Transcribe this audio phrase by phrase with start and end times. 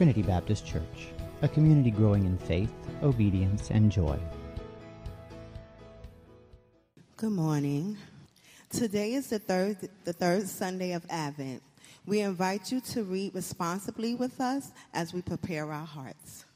[0.00, 1.08] Trinity Baptist Church,
[1.42, 4.18] a community growing in faith, obedience, and joy.
[7.18, 7.98] Good morning.
[8.70, 9.76] Today is the third,
[10.06, 11.62] the third Sunday of Advent.
[12.06, 16.46] We invite you to read responsibly with us as we prepare our hearts.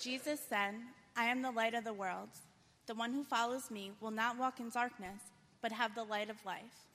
[0.00, 0.74] Jesus said,
[1.16, 2.28] I am the light of the world.
[2.86, 5.22] The one who follows me will not walk in darkness,
[5.60, 6.87] but have the light of life.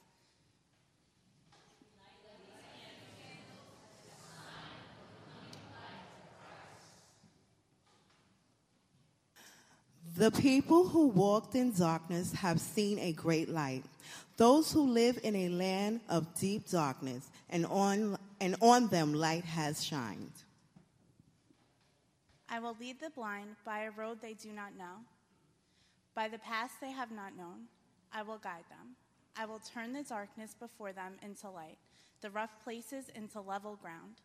[10.15, 13.83] The people who walked in darkness have seen a great light.
[14.37, 19.43] Those who live in a land of deep darkness, and on, and on them light
[19.43, 20.31] has shined.
[22.47, 25.01] I will lead the blind by a road they do not know.
[26.13, 27.65] By the paths they have not known,
[28.11, 28.95] I will guide them.
[29.35, 31.79] I will turn the darkness before them into light,
[32.21, 34.21] the rough places into level ground.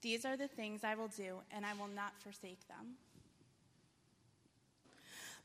[0.00, 2.96] These are the things I will do, and I will not forsake them.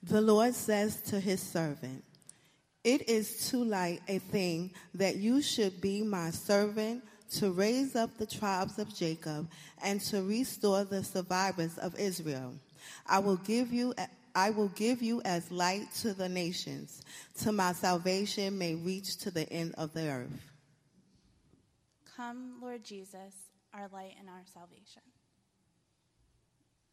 [0.04, 2.04] The Lord says to his servant,
[2.84, 8.18] It is too light a thing that you should be my servant to raise up
[8.18, 9.50] the tribes of Jacob
[9.84, 12.54] and to restore the survivors of Israel.
[13.06, 13.94] I will give you
[14.36, 17.02] I will give you as light to the nations,
[17.40, 20.52] to my salvation may reach to the end of the earth.
[22.16, 23.34] Come, Lord Jesus,
[23.74, 25.02] our light and our salvation.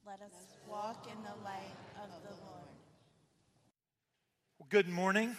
[0.07, 0.33] Let us
[0.67, 2.74] walk in the light of the Lord.
[4.71, 5.37] Good morning.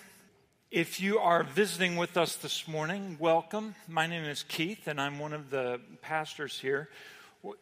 [0.69, 3.73] If you are visiting with us this morning, welcome.
[3.87, 6.89] My name is Keith, and I'm one of the pastors here.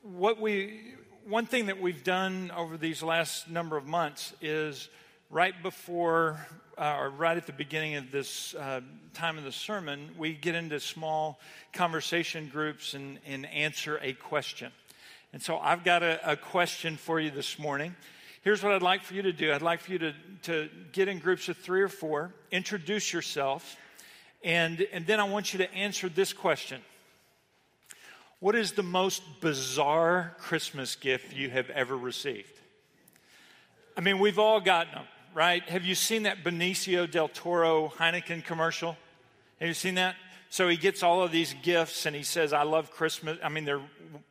[0.01, 0.81] What we,
[1.25, 4.89] one thing that we've done over these last number of months is
[5.29, 6.45] right before
[6.77, 8.81] uh, or right at the beginning of this uh,
[9.13, 11.39] time of the sermon, we get into small
[11.71, 14.71] conversation groups and, and answer a question.
[15.31, 17.95] And so I've got a, a question for you this morning.
[18.43, 21.07] Here's what I'd like for you to do I'd like for you to, to get
[21.07, 23.77] in groups of three or four, introduce yourself,
[24.43, 26.81] and, and then I want you to answer this question
[28.41, 32.51] What is the most bizarre Christmas gift you have ever received?
[33.95, 35.63] I mean, we've all gotten them, right?
[35.69, 38.97] Have you seen that Benicio del Toro Heineken commercial?
[39.59, 40.15] Have you seen that?
[40.53, 43.39] So he gets all of these gifts and he says, I love Christmas.
[43.43, 43.81] I mean, they're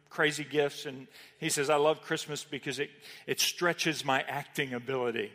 [0.08, 0.86] crazy gifts.
[0.86, 2.90] And he says, I love Christmas because it,
[3.26, 5.32] it stretches my acting ability.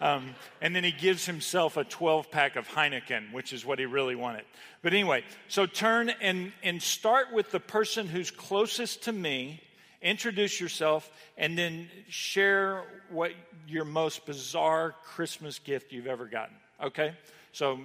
[0.00, 3.84] Um, and then he gives himself a 12 pack of Heineken, which is what he
[3.84, 4.44] really wanted.
[4.80, 9.60] But anyway, so turn and, and start with the person who's closest to me.
[10.00, 13.32] Introduce yourself and then share what
[13.68, 16.56] your most bizarre Christmas gift you've ever gotten.
[16.82, 17.12] Okay?
[17.52, 17.80] So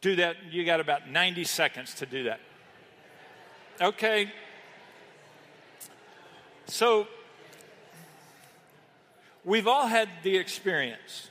[0.00, 0.36] do that.
[0.50, 2.40] You got about 90 seconds to do that.
[3.80, 4.30] Okay.
[6.66, 7.06] So,
[9.44, 11.30] we've all had the experience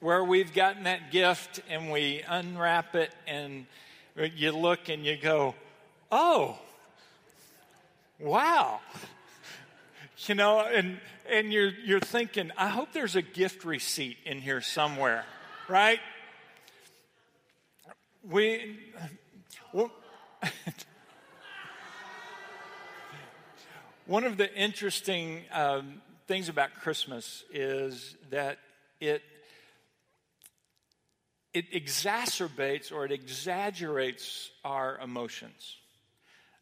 [0.00, 3.66] where we've gotten that gift and we unwrap it and
[4.34, 5.54] you look and you go,
[6.10, 6.58] oh,
[8.18, 8.80] wow.
[10.18, 10.98] You know, and,
[11.30, 15.24] and you're, you're thinking, I hope there's a gift receipt in here somewhere,
[15.68, 16.00] right?
[18.28, 18.78] We,
[24.06, 28.58] One of the interesting um, things about Christmas is that
[29.00, 29.22] it
[31.54, 35.76] it exacerbates or it exaggerates our emotions.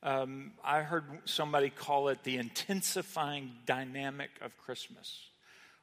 [0.03, 5.19] Um, I heard somebody call it the intensifying dynamic of Christmas,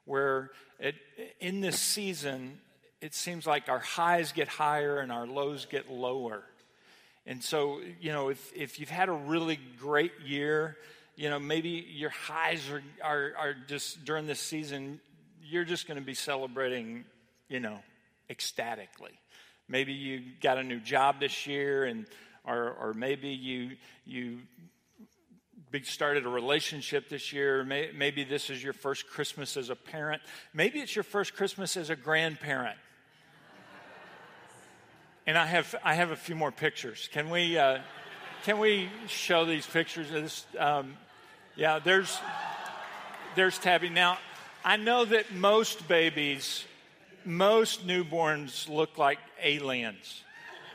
[0.06, 0.94] where it,
[1.40, 2.60] in this season,
[3.02, 6.44] it seems like our highs get higher and our lows get lower.
[7.26, 10.78] And so, you know, if, if you've had a really great year,
[11.16, 15.00] you know, maybe your highs are, are, are just during this season,
[15.44, 17.04] you're just going to be celebrating,
[17.50, 17.80] you know,
[18.30, 19.20] ecstatically.
[19.68, 22.06] Maybe you got a new job this year, and
[22.46, 23.72] or, or maybe you,
[24.06, 24.40] you
[25.84, 27.64] started a relationship this year.
[27.64, 30.22] Maybe this is your first Christmas as a parent.
[30.54, 32.78] Maybe it's your first Christmas as a grandparent.
[35.28, 37.08] And I have, I have a few more pictures.
[37.14, 37.80] Can we, uh,
[38.44, 40.10] can we show these pictures?
[40.10, 40.98] This, um,
[41.56, 42.18] yeah, there's,
[43.36, 43.90] there's Tabby.
[43.90, 44.18] Now,
[44.66, 46.66] I know that most babies,
[47.24, 50.24] most newborns look like aliens,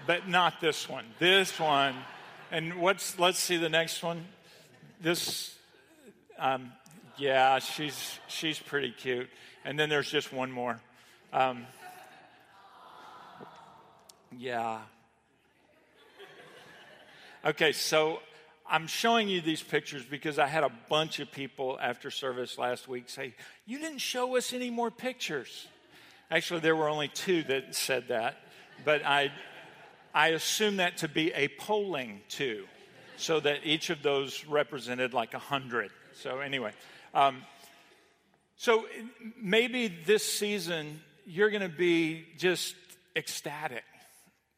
[0.06, 1.06] but not this one.
[1.18, 1.96] This one,
[2.52, 4.24] and what's, let's see the next one.
[5.00, 5.56] This,
[6.38, 6.72] um,
[7.18, 9.28] yeah, she's, she's pretty cute.
[9.64, 10.80] And then there's just one more.
[11.32, 11.66] Um,
[14.38, 14.80] yeah.
[17.44, 18.20] Okay, so
[18.68, 22.88] I'm showing you these pictures because I had a bunch of people after service last
[22.88, 23.34] week say,
[23.66, 25.66] You didn't show us any more pictures.
[26.30, 28.36] Actually, there were only two that said that,
[28.84, 29.30] but I,
[30.12, 32.64] I assume that to be a polling two,
[33.16, 35.92] so that each of those represented like a hundred.
[36.20, 36.72] So, anyway,
[37.14, 37.42] um,
[38.56, 38.86] so
[39.40, 42.74] maybe this season you're going to be just
[43.14, 43.84] ecstatic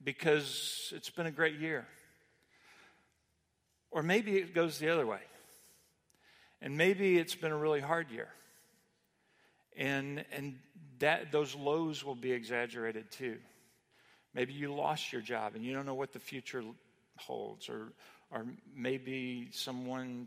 [0.02, 1.86] because it's been a great year.
[3.90, 5.20] Or maybe it goes the other way.
[6.60, 8.28] And maybe it's been a really hard year.
[9.76, 10.58] And, and
[10.98, 13.38] that, those lows will be exaggerated too.
[14.34, 16.62] Maybe you lost your job and you don't know what the future
[17.16, 17.68] holds.
[17.68, 17.92] Or,
[18.30, 20.26] or maybe someone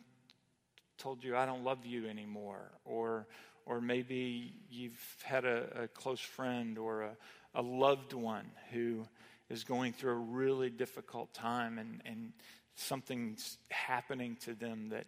[0.98, 2.72] told you, I don't love you anymore.
[2.86, 3.28] Or,
[3.66, 7.12] or maybe you've had a, a close friend or a,
[7.56, 9.06] a loved one who
[9.52, 12.32] is going through a really difficult time and, and
[12.76, 15.06] something's happening to them that,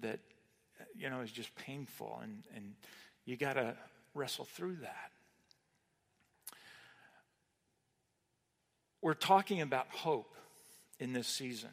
[0.00, 0.20] that
[0.96, 2.20] you know, is just painful.
[2.22, 2.74] And, and
[3.24, 3.74] you got to
[4.14, 5.10] wrestle through that.
[9.00, 10.36] We're talking about hope
[11.00, 11.70] in this season.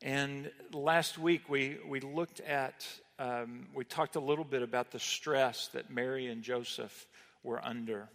[0.00, 2.86] And last week we, we looked at,
[3.18, 7.06] um, we talked a little bit about the stress that Mary and Joseph
[7.42, 8.08] were under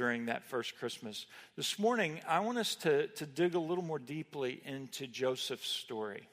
[0.00, 1.26] during that first Christmas.
[1.56, 6.26] This morning, I want us to, to dig a little more deeply into Joseph's story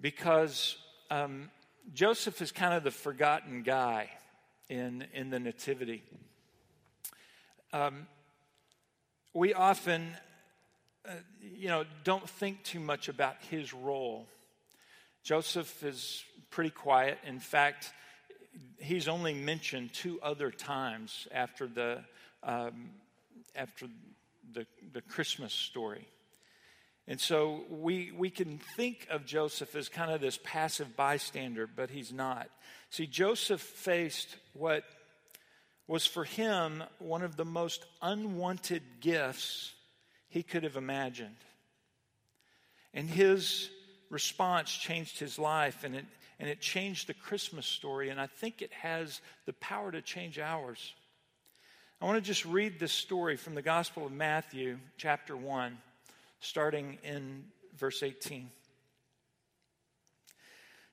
[0.00, 0.78] because
[1.10, 1.50] um,
[1.92, 4.08] Joseph is kind of the forgotten guy
[4.70, 6.02] in, in the Nativity.
[7.74, 8.06] Um,
[9.34, 10.08] we often,
[11.06, 14.26] uh, you know, don't think too much about his role.
[15.24, 17.18] Joseph is pretty quiet.
[17.26, 17.92] In fact,
[18.78, 21.98] he's only mentioned two other times after the
[22.42, 22.90] um,
[23.54, 23.86] after
[24.52, 26.06] the, the Christmas story.
[27.06, 31.90] And so we, we can think of Joseph as kind of this passive bystander, but
[31.90, 32.48] he's not.
[32.90, 34.84] See, Joseph faced what
[35.88, 39.72] was for him one of the most unwanted gifts
[40.28, 41.34] he could have imagined.
[42.94, 43.70] And his
[44.08, 46.04] response changed his life, and it,
[46.38, 50.38] and it changed the Christmas story, and I think it has the power to change
[50.38, 50.94] ours.
[52.02, 55.76] I want to just read this story from the Gospel of Matthew, chapter 1,
[56.40, 57.44] starting in
[57.76, 58.48] verse 18.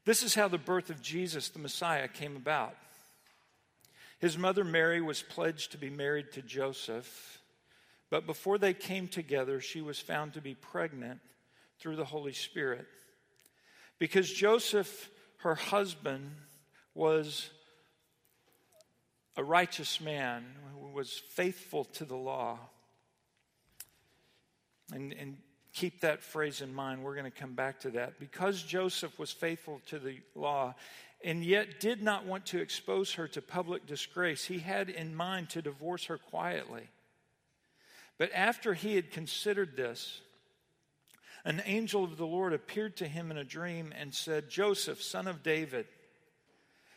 [0.04, 2.76] This is how the birth of Jesus, the Messiah, came about.
[4.20, 7.42] His mother Mary was pledged to be married to Joseph,
[8.10, 11.22] but before they came together, she was found to be pregnant
[11.80, 12.86] through the Holy Spirit.
[13.98, 16.32] Because Joseph, her husband,
[16.94, 17.50] was
[19.38, 20.44] a righteous man
[20.98, 22.58] was faithful to the law.
[24.92, 25.38] And, and
[25.72, 27.04] keep that phrase in mind.
[27.04, 28.20] We're going to come back to that.
[28.20, 30.74] Because Joseph was faithful to the law
[31.24, 35.52] and yet did not want to expose her to public disgrace, he had in mind
[35.52, 36.90] to divorce her quietly.
[38.18, 40.22] But after he had considered this,
[41.46, 45.28] an angel of the Lord appeared to him in a dream and said, Joseph, son
[45.28, 45.86] of David,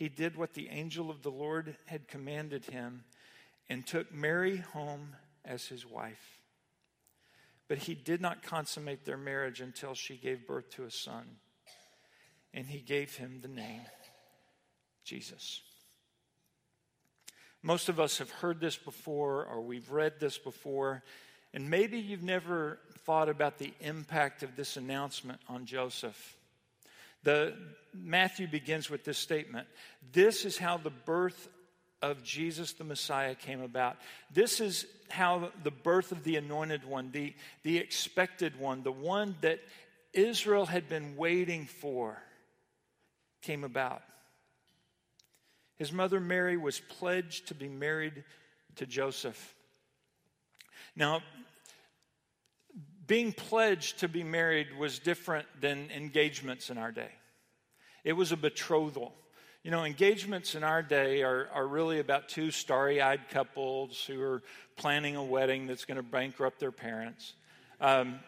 [0.00, 3.04] he did what the angel of the Lord had commanded him
[3.68, 5.14] and took Mary home
[5.44, 6.40] as his wife.
[7.68, 11.26] But he did not consummate their marriage until she gave birth to a son,
[12.54, 13.82] and he gave him the name
[15.04, 15.60] Jesus.
[17.62, 21.02] Most of us have heard this before, or we've read this before,
[21.52, 26.38] and maybe you've never thought about the impact of this announcement on Joseph.
[27.22, 27.54] The,
[27.94, 29.66] Matthew begins with this statement
[30.12, 31.48] This is how the birth
[32.02, 33.96] of Jesus the Messiah came about.
[34.32, 39.36] This is how the birth of the anointed one, the, the expected one, the one
[39.42, 39.60] that
[40.12, 42.16] Israel had been waiting for,
[43.42, 44.02] came about.
[45.76, 48.24] His mother Mary was pledged to be married
[48.76, 49.54] to Joseph.
[50.96, 51.22] Now,
[53.10, 57.10] being pledged to be married was different than engagements in our day.
[58.04, 59.12] It was a betrothal.
[59.64, 64.22] You know, engagements in our day are, are really about two starry eyed couples who
[64.22, 64.42] are
[64.76, 67.32] planning a wedding that's going to bankrupt their parents.
[67.80, 68.20] Um,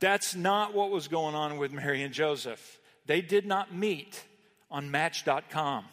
[0.00, 2.80] that's not what was going on with Mary and Joseph.
[3.06, 4.24] They did not meet
[4.72, 5.84] on Match.com.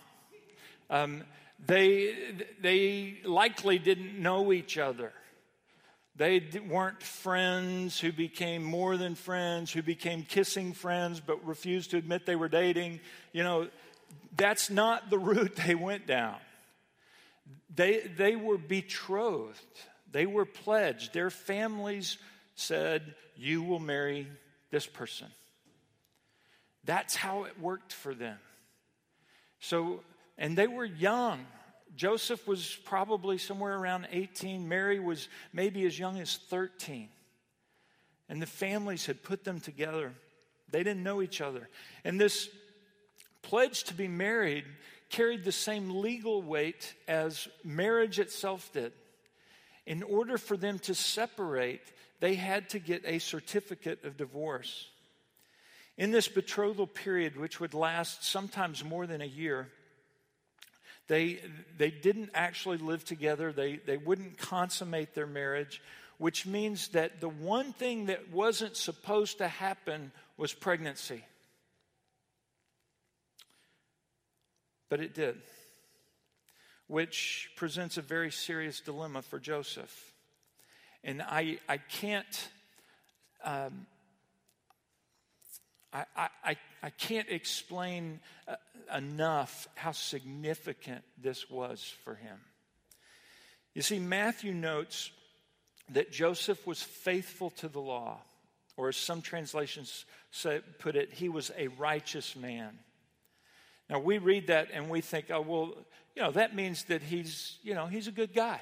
[0.89, 1.23] Um,
[1.63, 2.15] they,
[2.59, 5.13] they likely didn't know each other.
[6.15, 11.97] They weren't friends who became more than friends, who became kissing friends but refused to
[11.97, 12.99] admit they were dating.
[13.31, 13.67] You know,
[14.37, 16.35] that's not the route they went down.
[17.75, 19.59] They, they were betrothed,
[20.11, 21.13] they were pledged.
[21.13, 22.17] Their families
[22.55, 24.27] said, You will marry
[24.69, 25.27] this person.
[26.85, 28.37] That's how it worked for them.
[29.59, 30.01] So,
[30.37, 31.45] and they were young.
[31.95, 34.67] Joseph was probably somewhere around 18.
[34.67, 37.09] Mary was maybe as young as 13.
[38.29, 40.13] And the families had put them together.
[40.71, 41.69] They didn't know each other.
[42.03, 42.49] And this
[43.43, 44.65] pledge to be married
[45.09, 48.91] carried the same legal weight as marriage itself did.
[49.85, 51.81] In order for them to separate,
[52.19, 54.89] they had to get a certificate of divorce.
[55.97, 59.69] In this betrothal period, which would last sometimes more than a year,
[61.07, 61.41] they,
[61.77, 63.51] they didn't actually live together.
[63.51, 65.81] They, they wouldn't consummate their marriage,
[66.17, 71.23] which means that the one thing that wasn't supposed to happen was pregnancy.
[74.89, 75.41] But it did,
[76.87, 80.13] which presents a very serious dilemma for Joseph.
[81.03, 82.49] And I, I can't.
[83.43, 83.87] Um,
[85.91, 86.05] I,
[86.43, 88.55] I, I can't explain uh,
[88.93, 92.39] enough how significant this was for him.
[93.73, 95.11] You see, Matthew notes
[95.89, 98.19] that Joseph was faithful to the law,
[98.77, 102.77] or as some translations say, put it, he was a righteous man.
[103.89, 105.73] Now we read that and we think, oh, well,
[106.15, 108.59] you know, that means that he's, you know, he's a good guy.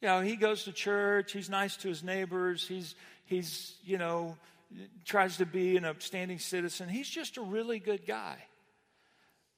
[0.00, 2.94] You know, he goes to church, he's nice to his neighbors, he's,
[3.24, 4.36] he's, you know,
[5.04, 6.88] tries to be an upstanding citizen.
[6.88, 8.36] He's just a really good guy.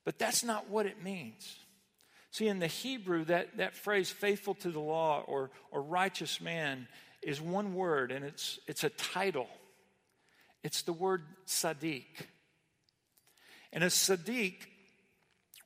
[0.06, 1.56] But that's not what it means.
[2.30, 6.86] See, in the Hebrew, that, that phrase, faithful to the law or, or righteous man,
[7.22, 9.48] is one word, and it's, it's a title.
[10.62, 12.04] It's the word Sadiq.
[13.72, 14.54] And a Sadiq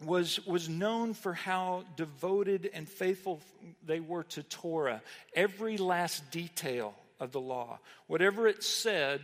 [0.03, 3.41] was, was known for how devoted and faithful
[3.85, 5.03] they were to Torah.
[5.35, 7.79] Every last detail of the law.
[8.07, 9.21] Whatever it said,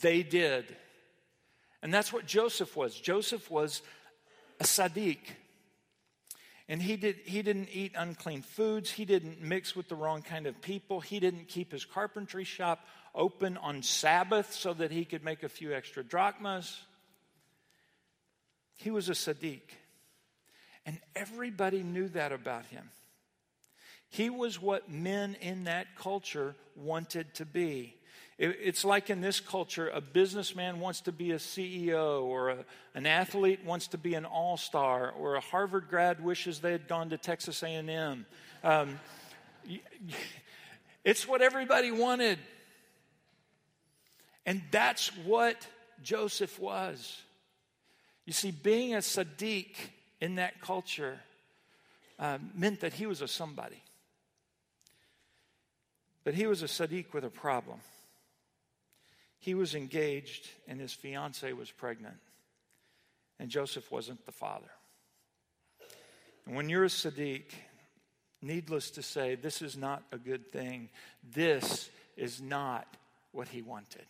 [0.00, 0.74] they did.
[1.82, 2.94] And that's what Joseph was.
[2.98, 3.82] Joseph was
[4.60, 5.18] a Sadiq.
[6.68, 8.90] And he, did, he didn't eat unclean foods.
[8.90, 11.00] He didn't mix with the wrong kind of people.
[11.00, 12.80] He didn't keep his carpentry shop
[13.14, 16.80] open on Sabbath so that he could make a few extra drachmas.
[18.76, 19.62] He was a Sadiq.
[20.84, 22.90] And everybody knew that about him.
[24.08, 27.96] He was what men in that culture wanted to be.
[28.38, 33.06] It's like in this culture, a businessman wants to be a CEO, or a, an
[33.06, 37.16] athlete wants to be an all-star, or a Harvard grad wishes they had gone to
[37.16, 38.26] Texas A&M.
[38.62, 39.00] Um,
[41.02, 42.38] it's what everybody wanted.
[44.44, 45.66] And that's what
[46.02, 47.22] Joseph was.
[48.26, 49.68] You see, being a Sadiq
[50.20, 51.18] in that culture
[52.18, 53.82] uh, meant that he was a somebody.
[56.22, 57.78] But he was a Sadiq with a problem.
[59.38, 62.16] He was engaged and his fiancee was pregnant,
[63.38, 64.70] and Joseph wasn't the father.
[66.46, 67.44] And when you're a Sadiq,
[68.40, 70.88] needless to say, this is not a good thing.
[71.34, 72.86] This is not
[73.32, 74.06] what he wanted.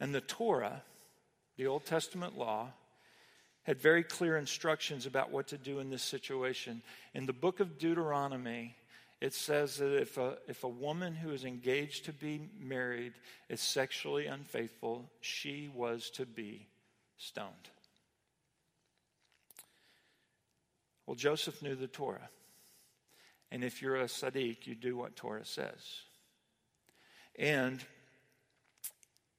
[0.00, 0.82] And the Torah,
[1.56, 2.68] the Old Testament law,
[3.64, 6.82] had very clear instructions about what to do in this situation.
[7.14, 8.76] In the book of Deuteronomy,
[9.20, 13.14] it says that if a, if a woman who is engaged to be married
[13.48, 16.68] is sexually unfaithful, she was to be
[17.16, 17.52] stoned.
[21.06, 22.28] Well, Joseph knew the Torah.
[23.50, 26.02] And if you're a Sadiq, you do what Torah says.
[27.36, 27.82] And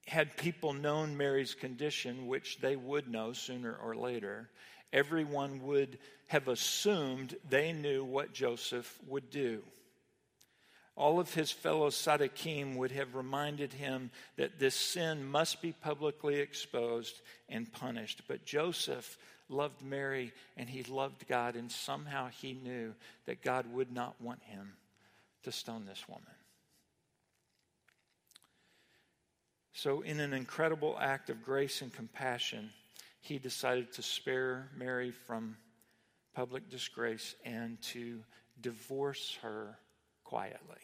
[0.08, 4.50] had people known Mary's condition, which they would know sooner or later,
[4.92, 9.62] everyone would have assumed they knew what Joseph would do.
[10.96, 16.40] All of his fellow Sadiqim would have reminded him that this sin must be publicly
[16.40, 18.24] exposed and punished.
[18.28, 19.18] But Joseph
[19.48, 22.94] loved Mary and he loved God, and somehow he knew
[23.26, 24.74] that God would not want him
[25.44, 26.24] to stone this woman.
[29.72, 32.72] So, in an incredible act of grace and compassion,
[33.20, 35.58] he decided to spare Mary from
[36.34, 38.24] public disgrace and to
[38.62, 39.78] divorce her
[40.24, 40.78] quietly.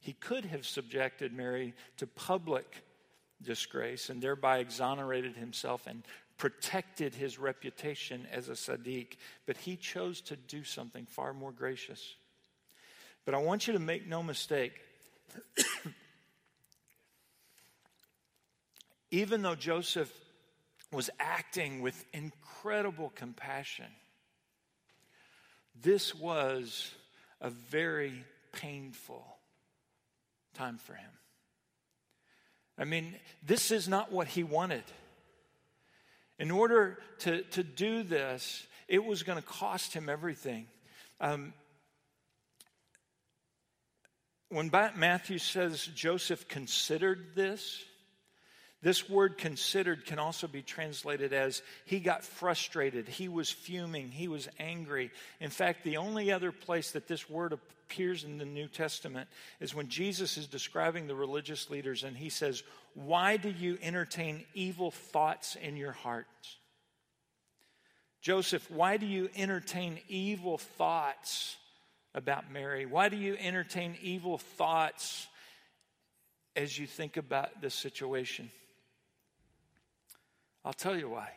[0.00, 2.84] He could have subjected Mary to public
[3.42, 6.02] disgrace and thereby exonerated himself and
[6.36, 12.16] protected his reputation as a Sadiq, but he chose to do something far more gracious.
[13.24, 14.72] But I want you to make no mistake.
[19.10, 20.12] Even though Joseph
[20.94, 23.86] was acting with incredible compassion,
[25.80, 26.90] this was
[27.40, 29.24] a very painful
[30.54, 31.10] time for him.
[32.78, 34.84] I mean, this is not what he wanted.
[36.38, 40.66] In order to, to do this, it was going to cost him everything.
[41.20, 41.52] Um,
[44.48, 47.84] when Matthew says Joseph considered this,
[48.84, 54.28] this word considered can also be translated as he got frustrated, he was fuming, he
[54.28, 55.10] was angry.
[55.40, 59.74] In fact, the only other place that this word appears in the New Testament is
[59.74, 62.62] when Jesus is describing the religious leaders and he says,
[62.92, 66.58] Why do you entertain evil thoughts in your hearts?
[68.20, 71.56] Joseph, why do you entertain evil thoughts
[72.14, 72.84] about Mary?
[72.84, 75.26] Why do you entertain evil thoughts
[76.54, 78.50] as you think about this situation?
[80.64, 81.30] I'll tell you why.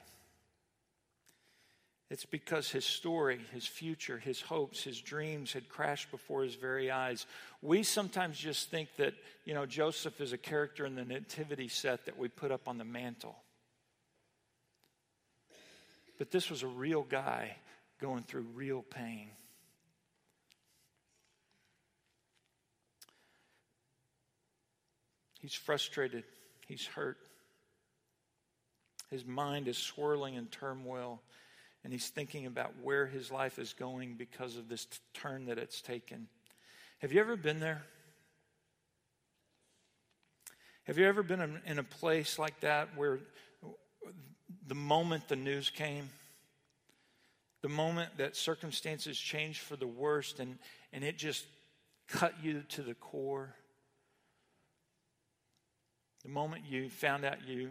[2.10, 6.90] It's because his story, his future, his hopes, his dreams had crashed before his very
[6.90, 7.26] eyes.
[7.62, 12.06] We sometimes just think that, you know, Joseph is a character in the nativity set
[12.06, 13.36] that we put up on the mantle.
[16.18, 17.58] But this was a real guy
[18.00, 19.28] going through real pain.
[25.42, 26.24] He's frustrated,
[26.68, 27.18] he's hurt.
[29.10, 31.22] His mind is swirling in turmoil,
[31.84, 35.58] and he's thinking about where his life is going because of this t- turn that
[35.58, 36.28] it's taken.
[37.00, 37.84] Have you ever been there?
[40.84, 43.20] Have you ever been in, a place like that where
[44.68, 46.10] the moment the news came,
[47.62, 50.58] the moment that circumstances changed for the worst and,
[50.94, 51.46] and it just
[52.08, 53.54] cut you to the core?
[56.24, 57.70] The moment you found out you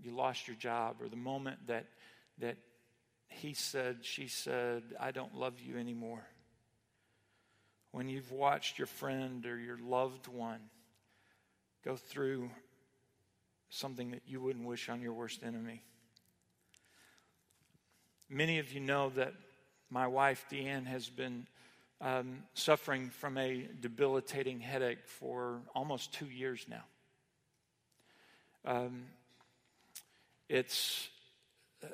[0.00, 1.86] you lost your job or the moment that
[2.38, 2.56] that
[3.28, 6.24] he said she said i don't love you anymore.
[7.90, 10.60] When you've watched your friend or your loved one
[11.84, 12.50] go through
[13.70, 15.82] something that you wouldn't wish on your worst enemy.
[18.28, 19.32] Many of you know that
[19.90, 21.46] my wife deanne has been
[22.00, 26.84] um, suffering from a debilitating headache for almost two years now.
[28.64, 29.04] Um,
[30.48, 31.08] it's
[31.82, 31.88] uh,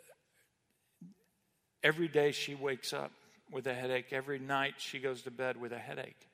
[1.82, 3.12] every day she wakes up
[3.50, 4.12] with a headache.
[4.12, 6.28] Every night she goes to bed with a headache.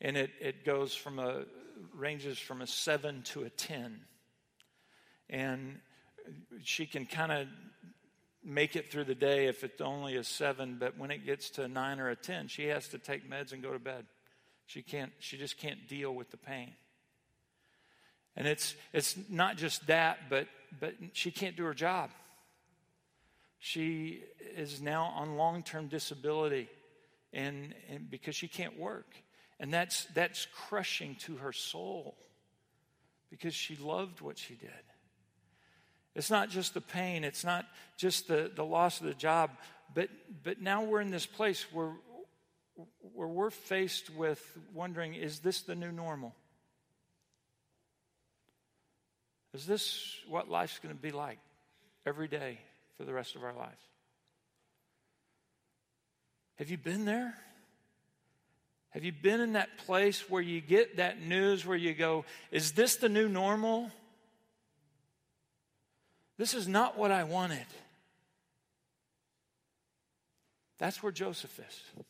[0.00, 1.44] And it, it goes from a,
[1.94, 4.00] ranges from a seven to a 10.
[5.30, 5.80] And
[6.62, 7.48] she can kind of
[8.44, 11.64] make it through the day if it's only a seven, but when it gets to
[11.64, 14.04] a nine or a 10, she has to take meds and go to bed.
[14.66, 16.72] She can't, she just can't deal with the pain.
[18.36, 20.46] And it's, it's not just that, but,
[20.78, 22.10] but she can't do her job.
[23.58, 24.22] She
[24.56, 26.68] is now on long term disability
[27.32, 29.06] and, and because she can't work.
[29.58, 32.16] And that's, that's crushing to her soul
[33.30, 34.70] because she loved what she did.
[36.14, 37.66] It's not just the pain, it's not
[37.98, 39.50] just the, the loss of the job,
[39.94, 40.08] but,
[40.42, 41.92] but now we're in this place where,
[43.14, 44.42] where we're faced with
[44.74, 46.34] wondering is this the new normal?
[49.56, 51.38] Is this what life's going to be like
[52.04, 52.58] every day
[52.98, 53.80] for the rest of our lives?
[56.56, 57.34] Have you been there?
[58.90, 62.72] Have you been in that place where you get that news where you go, Is
[62.72, 63.90] this the new normal?
[66.36, 67.66] This is not what I wanted.
[70.76, 72.04] That's where Joseph is.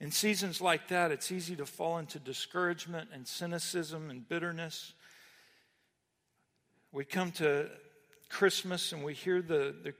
[0.00, 4.94] In seasons like that, it's easy to fall into discouragement and cynicism and bitterness.
[6.90, 7.68] We come to
[8.30, 9.94] Christmas and we hear the, the,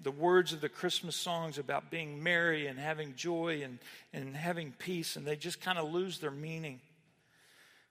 [0.00, 3.78] the, words of the Christmas songs about being merry and having joy and,
[4.12, 6.80] and having peace, and they just kind of lose their meaning,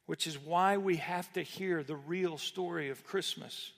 [0.05, 3.71] which is why we have to hear the real story of Christmas.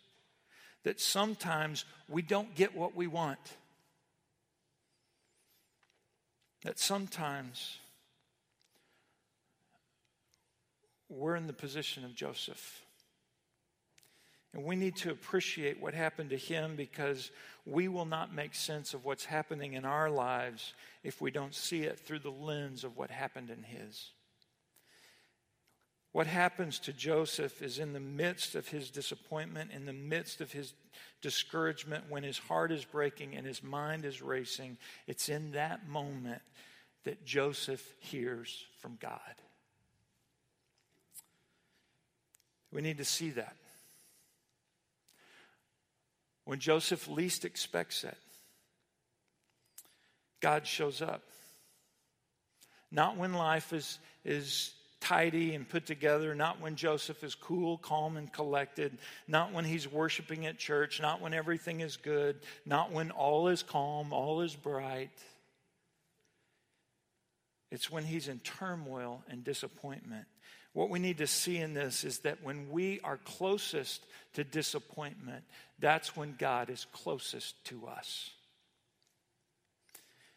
[0.84, 3.40] That sometimes we don't get what we want
[6.64, 7.78] that sometimes
[11.10, 12.82] we're in the position of Joseph.
[14.54, 17.32] And we need to appreciate what happened to him because
[17.66, 21.84] we will not make sense of what's happening in our lives if we don't see
[21.84, 24.12] it through the lens of what happened in his.
[26.12, 30.52] What happens to Joseph is in the midst of his disappointment, in the midst of
[30.52, 30.74] his
[31.22, 36.42] discouragement, when his heart is breaking and his mind is racing, it's in that moment
[37.04, 39.20] that Joseph hears from God.
[42.72, 43.56] We need to see that.
[46.46, 48.18] When Joseph least expects it,
[50.40, 51.22] God shows up.
[52.92, 58.18] Not when life is, is tidy and put together, not when Joseph is cool, calm,
[58.18, 63.12] and collected, not when he's worshiping at church, not when everything is good, not when
[63.12, 65.12] all is calm, all is bright.
[67.72, 70.26] It's when he's in turmoil and disappointment.
[70.74, 75.44] What we need to see in this is that when we are closest to disappointment,
[75.80, 78.32] that's when God is closest to us.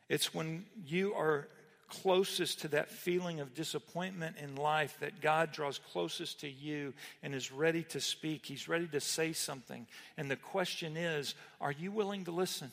[0.09, 1.49] It's when you are
[1.93, 7.35] closest to that feeling of disappointment in life that God draws closest to you and
[7.35, 8.47] is ready to speak.
[8.47, 9.87] He's ready to say something.
[10.17, 12.73] And the question is are you willing to listen?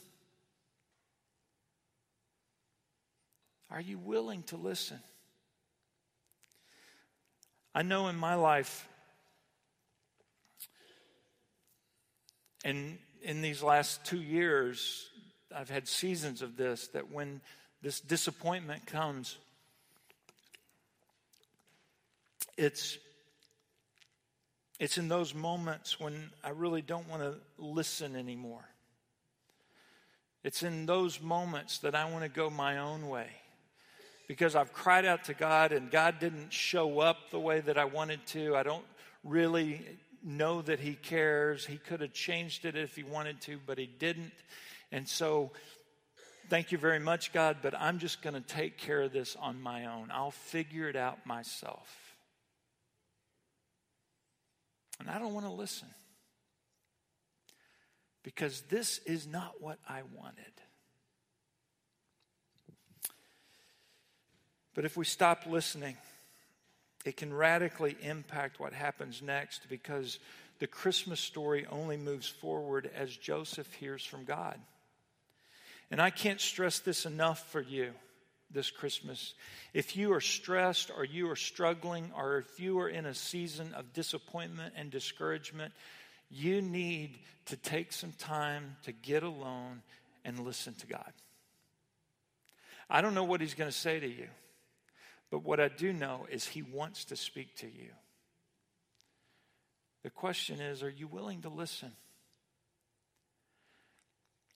[3.70, 5.00] Are you willing to listen?
[7.76, 8.88] I know in my life,
[12.64, 15.08] and in these last two years,
[15.56, 17.42] I've had seasons of this that when
[17.82, 19.38] this disappointment comes,
[22.58, 22.98] it's
[24.80, 28.64] it's in those moments when I really don't want to listen anymore.
[30.44, 33.28] It's in those moments that I want to go my own way
[34.30, 37.86] because I've cried out to God and God didn't show up the way that I
[37.86, 38.56] wanted to.
[38.56, 38.86] I don't
[39.26, 39.86] really
[40.24, 41.66] know that He cares.
[41.66, 44.32] He could have changed it if He wanted to, but He didn't.
[44.94, 45.52] And so,
[46.50, 49.62] thank you very much, God, but I'm just going to take care of this on
[49.62, 50.10] my own.
[50.12, 52.16] I'll figure it out myself.
[55.00, 55.88] And I don't want to listen
[58.24, 60.44] because this is not what I wanted.
[64.76, 65.98] But if we stop listening,
[67.06, 70.20] it can radically impact what happens next because
[70.60, 74.60] the Christmas story only moves forward as Joseph hears from God.
[75.92, 77.94] And I can't stress this enough for you
[78.52, 79.34] this Christmas.
[79.74, 83.74] If you are stressed or you are struggling or if you are in a season
[83.76, 85.74] of disappointment and discouragement,
[86.30, 89.82] you need to take some time to get alone
[90.26, 91.14] and listen to God.
[92.90, 94.28] I don't know what He's going to say to you.
[95.32, 97.92] But what I do know is He wants to speak to you.
[100.04, 101.92] The question is are you willing to listen?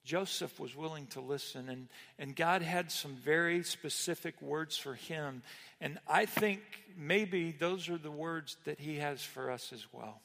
[0.04, 1.88] Joseph was willing to listen, and,
[2.18, 5.42] and God had some very specific words for him.
[5.80, 6.60] And I think
[6.96, 10.20] maybe those are the words that He has for us as well.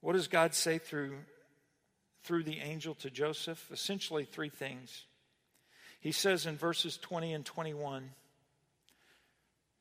[0.00, 1.16] What does God say through,
[2.24, 3.70] through the angel to Joseph?
[3.72, 5.04] Essentially, three things.
[6.00, 8.10] He says in verses 20 and 21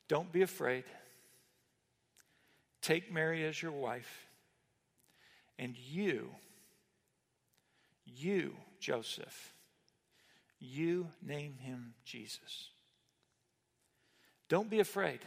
[0.08, 0.84] don't be afraid.
[2.82, 4.28] Take Mary as your wife.
[5.58, 6.30] And you,
[8.06, 9.54] you, Joseph,
[10.60, 12.70] you name him Jesus.
[14.48, 15.20] Don't be afraid.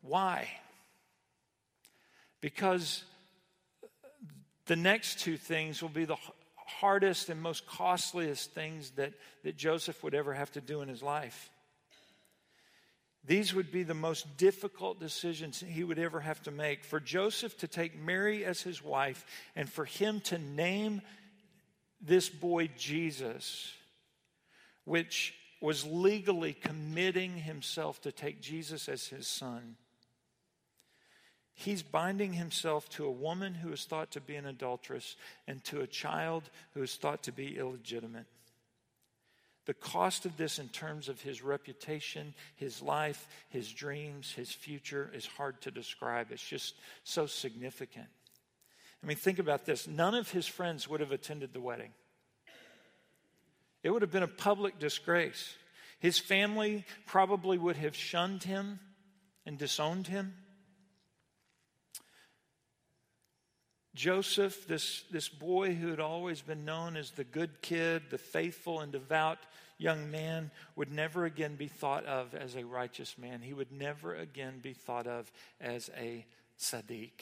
[0.00, 0.48] Why?
[2.40, 3.04] Because
[4.66, 6.16] the next two things will be the
[6.54, 11.02] hardest and most costliest things that, that Joseph would ever have to do in his
[11.02, 11.50] life.
[13.28, 16.82] These would be the most difficult decisions he would ever have to make.
[16.82, 21.02] For Joseph to take Mary as his wife and for him to name
[22.00, 23.70] this boy Jesus,
[24.84, 29.76] which was legally committing himself to take Jesus as his son.
[31.52, 35.82] He's binding himself to a woman who is thought to be an adulteress and to
[35.82, 38.26] a child who is thought to be illegitimate.
[39.68, 45.10] The cost of this, in terms of his reputation, his life, his dreams, his future,
[45.12, 46.28] is hard to describe.
[46.30, 48.06] It's just so significant.
[49.02, 51.90] I mean, think about this none of his friends would have attended the wedding,
[53.82, 55.54] it would have been a public disgrace.
[55.98, 58.80] His family probably would have shunned him
[59.44, 60.32] and disowned him.
[63.94, 68.80] Joseph, this, this boy who had always been known as the good kid, the faithful
[68.80, 69.38] and devout
[69.78, 73.40] young man, would never again be thought of as a righteous man.
[73.40, 76.26] He would never again be thought of as a
[76.58, 77.12] Sadiq.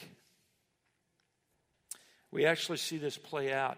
[2.31, 3.77] We actually see this play out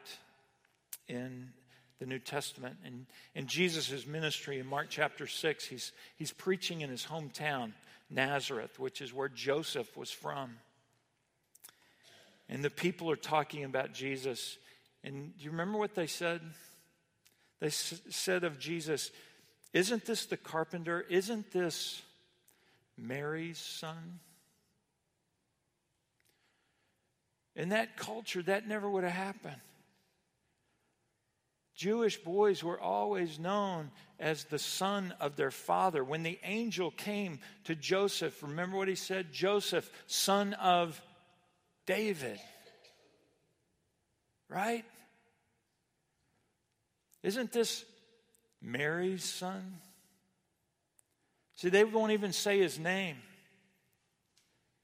[1.08, 1.50] in
[2.00, 2.78] the New Testament.
[2.86, 7.74] And in Jesus' ministry in Mark chapter 6, he's, he's preaching in his hometown,
[8.10, 10.58] Nazareth, which is where Joseph was from.
[12.50, 14.58] And the people are talking about Jesus.
[15.04, 16.42] And do you remember what they said?
[17.60, 19.12] They s- said of Jesus,
[19.72, 21.06] Isn't this the carpenter?
[21.10, 22.02] Isn't this
[22.98, 24.20] Mary's son?
[27.56, 29.62] In that culture, that never would have happened.
[31.76, 36.04] Jewish boys were always known as the son of their father.
[36.04, 39.32] When the angel came to Joseph, remember what he said?
[39.32, 41.02] Joseph, son of
[41.90, 42.40] David.
[44.48, 44.86] Right?
[47.24, 47.84] Isn't this
[48.62, 49.80] Mary's son?
[51.56, 53.16] See, they won't even say his name.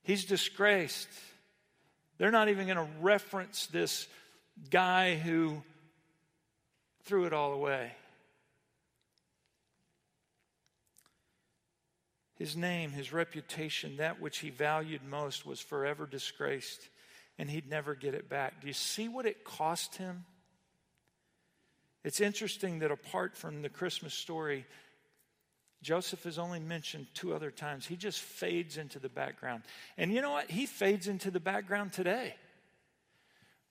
[0.01, 1.07] He's disgraced.
[2.17, 4.07] They're not even going to reference this
[4.71, 5.61] guy who
[7.03, 7.91] threw it all away.
[12.39, 16.89] His name, his reputation, that which he valued most, was forever disgraced,
[17.37, 18.61] and he'd never get it back.
[18.61, 20.25] Do you see what it cost him?
[22.03, 24.65] It's interesting that apart from the Christmas story,
[25.81, 27.85] Joseph is only mentioned two other times.
[27.85, 29.63] He just fades into the background.
[29.97, 30.49] And you know what?
[30.49, 32.35] He fades into the background today.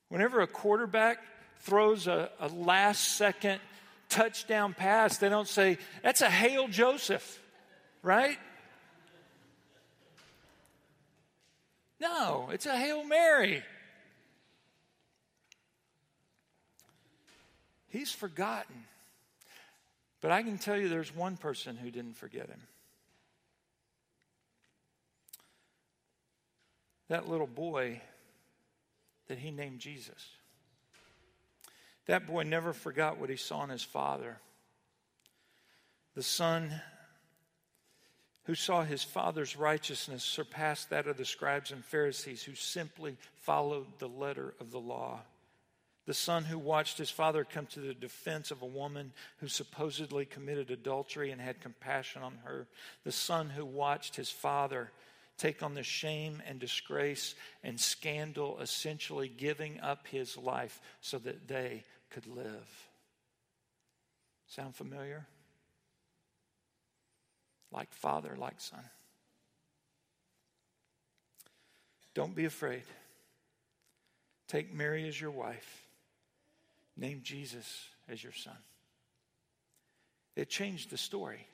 [0.09, 1.19] Whenever a quarterback
[1.61, 3.61] throws a, a last second
[4.09, 7.41] touchdown pass, they don't say, That's a Hail Joseph,
[8.03, 8.39] right?
[12.01, 13.63] No, it's a Hail Mary.
[17.89, 18.85] He's forgotten.
[20.21, 22.61] But I can tell you there's one person who didn't forget him.
[27.09, 28.01] That little boy
[29.29, 30.31] that he named Jesus.
[32.07, 34.39] That boy never forgot what he saw in his father.
[36.15, 36.81] The son
[38.45, 43.87] who saw his father's righteousness surpass that of the scribes and Pharisees who simply followed
[43.99, 45.21] the letter of the law.
[46.07, 50.27] The son who watched his father come to the defense of a woman who supposedly
[50.27, 52.67] committed adultery and had compassion on her.
[53.05, 54.91] The son who watched his father
[55.39, 61.49] take on the shame and disgrace and scandal, essentially giving up his life so that
[61.49, 62.89] they could live.
[64.47, 65.27] Sound familiar?
[67.75, 68.85] Like father, like son.
[72.15, 72.85] Don't be afraid.
[74.47, 75.83] Take Mary as your wife.
[76.97, 78.57] Name Jesus as your son.
[80.37, 81.47] It changed the story.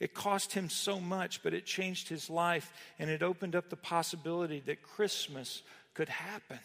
[0.00, 3.76] It cost him so much, but it changed his life and it opened up the
[3.76, 5.62] possibility that Christmas
[5.94, 6.58] could happen.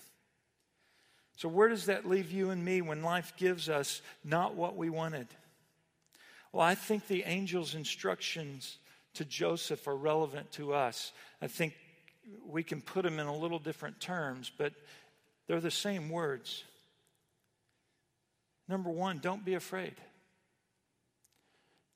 [1.37, 4.89] So, where does that leave you and me when life gives us not what we
[4.89, 5.27] wanted?
[6.51, 8.77] Well, I think the angel's instructions
[9.13, 11.11] to Joseph are relevant to us.
[11.41, 11.73] I think
[12.45, 14.73] we can put them in a little different terms, but
[15.47, 16.63] they're the same words.
[18.67, 19.95] Number one, don't be afraid.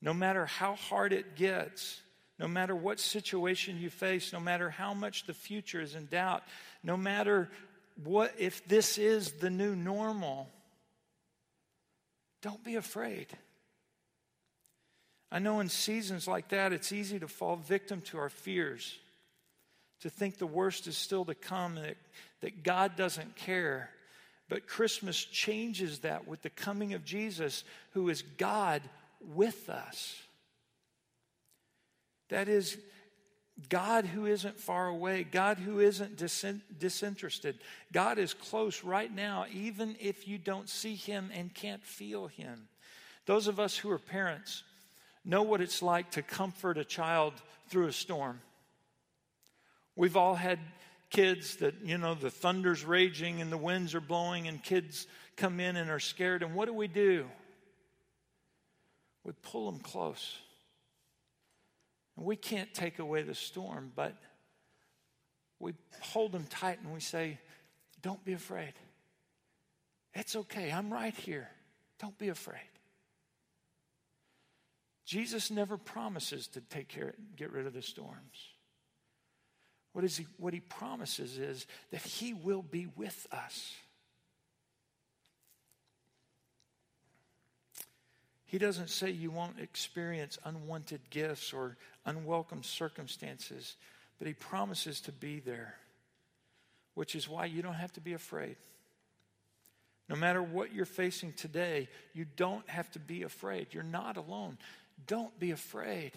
[0.02, 2.00] No matter how hard it gets,
[2.38, 6.42] no matter what situation you face, no matter how much the future is in doubt,
[6.82, 7.48] no matter
[8.04, 10.50] what if this is the new normal,
[12.42, 13.26] don't be afraid.
[15.30, 18.98] I know in seasons like that, it's easy to fall victim to our fears,
[20.00, 21.96] to think the worst is still to come, that,
[22.40, 23.90] that God doesn't care.
[24.48, 28.82] But Christmas changes that with the coming of Jesus, who is God
[29.20, 30.14] with us.
[32.28, 32.78] That is,
[33.68, 36.16] God who isn't far away, God who isn't
[36.78, 37.58] disinterested.
[37.92, 42.68] God is close right now, even if you don't see Him and can't feel Him.
[43.24, 44.62] Those of us who are parents
[45.26, 47.34] know what it's like to comfort a child
[47.68, 48.40] through a storm.
[49.96, 50.60] We've all had
[51.10, 55.60] kids that, you know, the thunder's raging and the winds are blowing, and kids come
[55.60, 56.42] in and are scared.
[56.42, 57.26] And what do we do?
[59.24, 60.38] We pull them close.
[62.16, 64.14] And we can't take away the storm, but
[65.58, 67.38] we hold them tight and we say,
[68.02, 68.72] Don't be afraid.
[70.14, 70.70] It's okay.
[70.70, 71.48] I'm right here.
[71.98, 72.60] Don't be afraid.
[75.06, 78.50] Jesus never promises to take care, and get rid of the storms.
[79.92, 83.74] What, is he, what he promises is that he will be with us.
[88.44, 93.74] He doesn't say you won't experience unwanted gifts or unwelcome circumstances,
[94.18, 95.74] but He promises to be there.
[96.96, 98.56] which is why you don't have to be afraid.
[100.08, 103.68] No matter what you're facing today, you don't have to be afraid.
[103.72, 104.56] You're not alone.
[105.04, 106.12] Don't be afraid.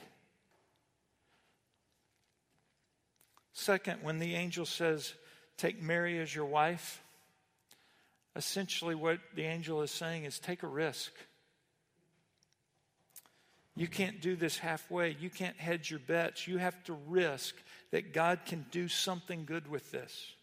[3.54, 5.14] Second, when the angel says,
[5.58, 7.04] Take Mary as your wife,
[8.36, 11.12] essentially what the angel is saying is take a risk.
[13.76, 15.18] You can't do this halfway.
[15.20, 16.48] You can't hedge your bets.
[16.48, 17.56] You have to risk
[17.92, 20.34] that God can do something good with this.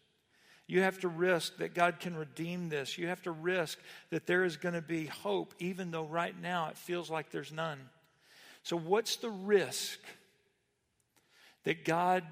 [0.66, 2.99] You have to risk that God can redeem this.
[2.99, 3.79] You have to risk
[4.11, 7.53] that there is going to be hope, even though right now it feels like there's
[7.53, 7.79] none.
[8.67, 10.01] So, what's the risk
[11.63, 12.25] that God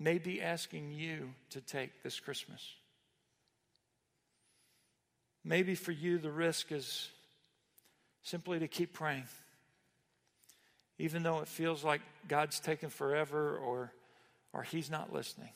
[0.00, 2.60] may be asking you to take this Christmas?
[5.44, 7.10] Maybe for you, the risk is
[8.24, 9.28] simply to keep praying.
[10.98, 13.92] Even though it feels like God's taken forever or,
[14.52, 15.52] or He's not listening.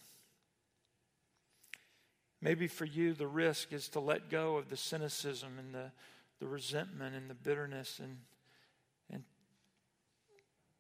[2.41, 5.91] Maybe for you, the risk is to let go of the cynicism and the,
[6.39, 8.19] the resentment and the bitterness and, and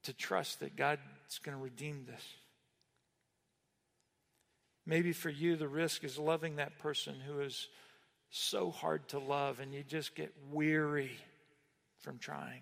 [0.04, 1.00] to trust that God's
[1.42, 2.22] going to redeem this.
[4.86, 7.68] Maybe for you, the risk is loving that person who is
[8.30, 11.12] so hard to love and you just get weary
[12.00, 12.60] from trying.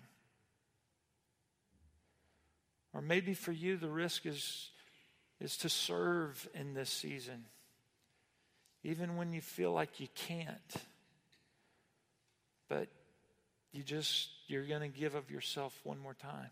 [2.93, 4.69] Or maybe for you, the risk is,
[5.41, 7.45] is to serve in this season,
[8.83, 10.75] even when you feel like you can't.
[12.69, 12.87] But
[13.71, 16.51] you just, you're going to give of yourself one more time.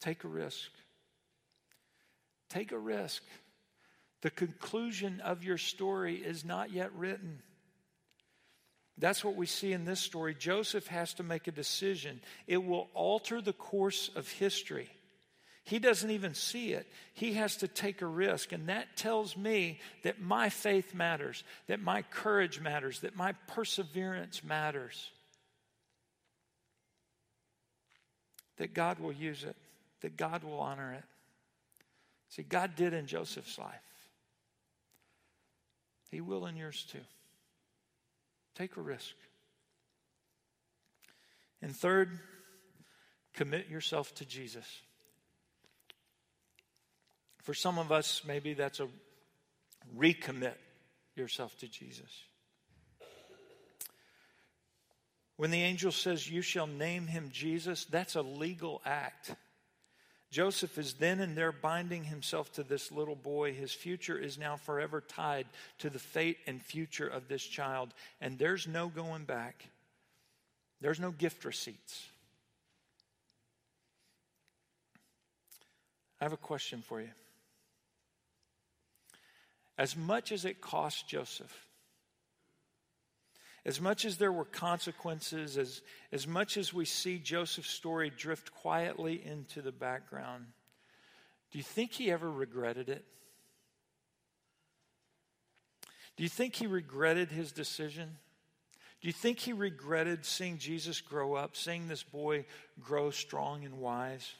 [0.00, 0.70] Take a risk.
[2.50, 3.22] Take a risk.
[4.22, 7.42] The conclusion of your story is not yet written.
[8.96, 10.34] That's what we see in this story.
[10.34, 12.20] Joseph has to make a decision.
[12.48, 14.88] It will alter the course of history.
[15.62, 16.90] He doesn't even see it.
[17.12, 18.52] He has to take a risk.
[18.52, 24.42] And that tells me that my faith matters, that my courage matters, that my perseverance
[24.42, 25.10] matters.
[28.56, 29.56] That God will use it,
[30.00, 31.04] that God will honor it.
[32.28, 33.74] See, God did in Joseph's life.
[36.10, 37.00] He will in yours too.
[38.54, 39.14] Take a risk.
[41.60, 42.18] And third,
[43.34, 44.66] commit yourself to Jesus.
[47.42, 48.88] For some of us, maybe that's a
[49.96, 50.54] recommit
[51.14, 52.24] yourself to Jesus.
[55.36, 59.34] When the angel says, You shall name him Jesus, that's a legal act.
[60.30, 63.54] Joseph is then and there binding himself to this little boy.
[63.54, 65.46] His future is now forever tied
[65.78, 67.94] to the fate and future of this child.
[68.20, 69.64] And there's no going back,
[70.80, 72.06] there's no gift receipts.
[76.20, 77.10] I have a question for you.
[79.78, 81.67] As much as it cost Joseph,
[83.68, 88.50] as much as there were consequences, as, as much as we see Joseph's story drift
[88.50, 90.46] quietly into the background,
[91.52, 93.04] do you think he ever regretted it?
[96.16, 98.16] Do you think he regretted his decision?
[99.02, 102.46] Do you think he regretted seeing Jesus grow up, seeing this boy
[102.80, 104.32] grow strong and wise?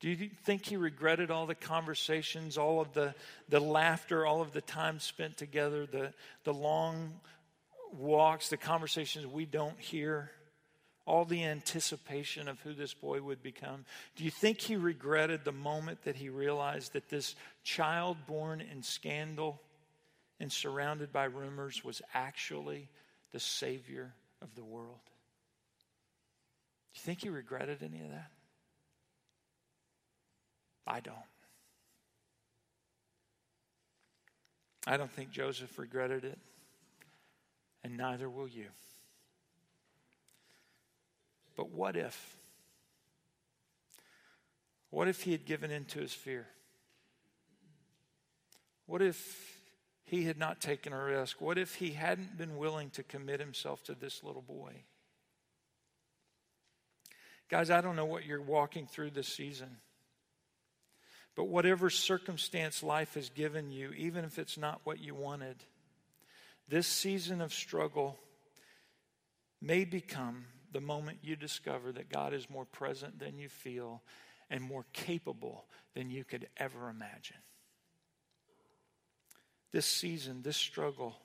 [0.00, 3.14] Do you think he regretted all the conversations, all of the,
[3.48, 6.12] the laughter, all of the time spent together, the,
[6.44, 7.14] the long
[7.94, 10.30] walks, the conversations we don't hear,
[11.06, 13.84] all the anticipation of who this boy would become?
[14.16, 18.82] Do you think he regretted the moment that he realized that this child born in
[18.82, 19.60] scandal
[20.38, 22.88] and surrounded by rumors was actually
[23.32, 25.00] the Savior of the world?
[26.92, 28.30] Do you think he regretted any of that?
[30.86, 31.16] I don't.
[34.86, 36.38] I don't think Joseph regretted it
[37.82, 38.66] and neither will you.
[41.56, 42.36] But what if?
[44.90, 46.46] What if he had given in to his fear?
[48.86, 49.56] What if
[50.04, 51.40] he had not taken a risk?
[51.40, 54.82] What if he hadn't been willing to commit himself to this little boy?
[57.48, 59.76] Guys, I don't know what you're walking through this season.
[61.36, 65.56] But whatever circumstance life has given you, even if it's not what you wanted,
[66.70, 68.16] this season of struggle
[69.60, 74.02] may become the moment you discover that God is more present than you feel
[74.48, 75.64] and more capable
[75.94, 77.36] than you could ever imagine.
[79.72, 81.16] This season, this struggle,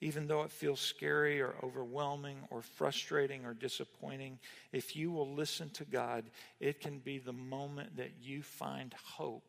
[0.00, 4.38] even though it feels scary or overwhelming or frustrating or disappointing,
[4.72, 6.24] if you will listen to God,
[6.58, 9.44] it can be the moment that you find hope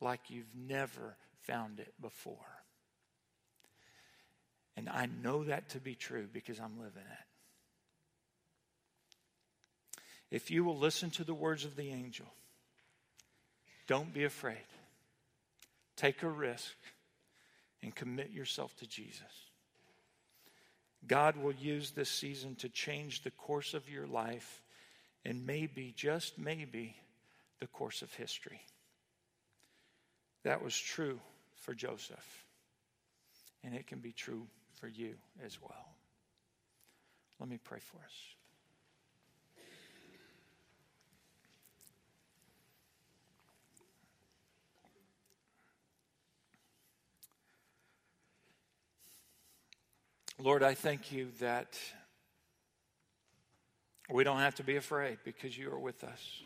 [0.00, 2.59] like you've never found it before.
[4.90, 7.26] I know that to be true because I'm living it.
[10.30, 12.26] If you will listen to the words of the angel,
[13.86, 14.56] don't be afraid.
[15.96, 16.74] Take a risk
[17.82, 19.22] and commit yourself to Jesus.
[21.06, 24.62] God will use this season to change the course of your life
[25.24, 26.96] and maybe, just maybe,
[27.58, 28.60] the course of history.
[30.44, 31.20] That was true
[31.56, 32.44] for Joseph,
[33.62, 34.46] and it can be true
[34.80, 35.14] for you
[35.44, 35.94] as well.
[37.38, 38.12] Let me pray for us.
[50.42, 51.78] Lord, I thank you that
[54.10, 56.42] we don't have to be afraid because you are with us.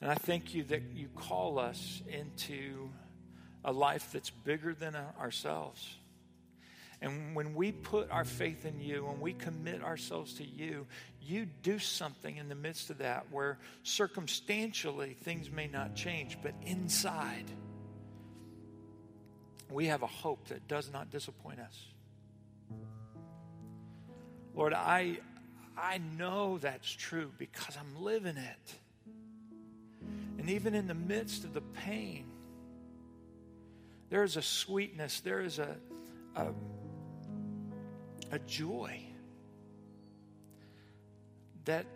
[0.00, 2.90] And I thank you that you call us into
[3.68, 5.94] a life that's bigger than ourselves.
[7.02, 10.86] And when we put our faith in you, when we commit ourselves to you,
[11.20, 16.54] you do something in the midst of that where circumstantially things may not change, but
[16.64, 17.44] inside,
[19.70, 21.78] we have a hope that does not disappoint us.
[24.54, 25.18] Lord, I,
[25.76, 28.74] I know that's true because I'm living it.
[30.38, 32.27] And even in the midst of the pain,
[34.10, 35.76] there is a sweetness, there is a,
[36.34, 36.48] a,
[38.32, 39.00] a joy
[41.64, 41.86] that,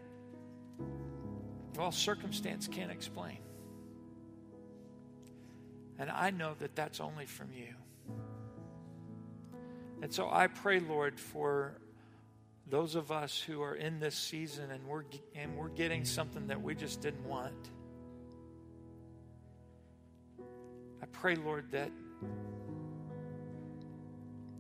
[1.77, 3.39] well, circumstance can't explain.
[5.99, 7.75] And I know that that's only from you.
[10.03, 11.79] And so I pray, Lord, for
[12.69, 15.05] those of us who are in this season and we're,
[15.35, 17.71] and we're getting something that we just didn't want.
[21.03, 21.91] I pray, Lord, that,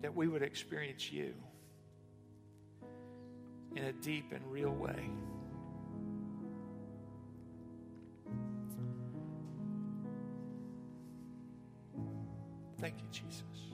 [0.02, 1.34] that we would experience you
[3.76, 5.10] in a deep and real way.
[12.80, 13.71] Thank you, Jesus.